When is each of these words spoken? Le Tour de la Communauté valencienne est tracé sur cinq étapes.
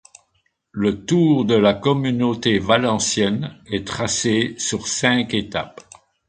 Le 0.71 1.05
Tour 1.05 1.45
de 1.45 1.53
la 1.53 1.75
Communauté 1.75 2.57
valencienne 2.57 3.61
est 3.67 3.85
tracé 3.85 4.55
sur 4.57 4.87
cinq 4.87 5.35
étapes. 5.35 5.79